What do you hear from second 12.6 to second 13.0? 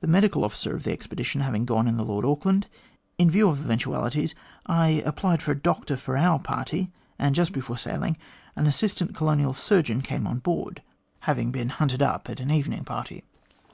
182 THE GLADSTONE